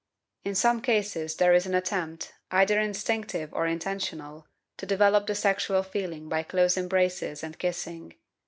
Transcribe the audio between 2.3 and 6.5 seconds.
either instinctive or intentional, to develop the sexual feeling by